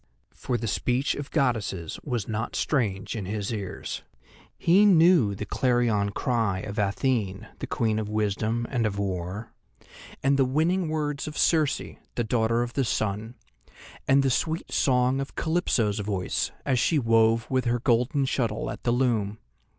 For 0.33 0.57
the 0.57 0.65
speech 0.65 1.13
of 1.13 1.29
goddesses 1.29 1.99
was 2.03 2.27
not 2.27 2.55
strange 2.55 3.15
in 3.15 3.25
his 3.25 3.53
ears; 3.53 4.01
he 4.57 4.83
knew 4.83 5.35
the 5.35 5.45
clarion 5.45 6.09
cry 6.09 6.61
of 6.61 6.79
Athene, 6.79 7.47
the 7.59 7.67
Queen 7.67 7.99
of 7.99 8.09
Wisdom 8.09 8.65
and 8.71 8.87
of 8.87 8.97
War; 8.97 9.53
and 10.23 10.37
the 10.39 10.43
winning 10.43 10.89
words 10.89 11.27
of 11.27 11.37
Circe, 11.37 11.79
the 12.15 12.23
Daughter 12.23 12.63
of 12.63 12.73
the 12.73 12.83
Sun, 12.83 13.35
and 14.07 14.23
the 14.23 14.31
sweet 14.31 14.71
song 14.71 15.21
of 15.21 15.35
Calypso's 15.35 15.99
voice 15.99 16.49
as 16.65 16.79
she 16.79 16.97
wove 16.97 17.45
with 17.51 17.65
her 17.65 17.77
golden 17.79 18.25
shuttle 18.25 18.71
at 18.71 18.81
the 18.81 18.91
loom. 18.91 19.37